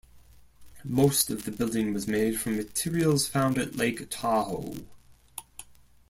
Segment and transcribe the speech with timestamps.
[0.83, 4.77] Most of the building was made from materials found at Lake Tahoe.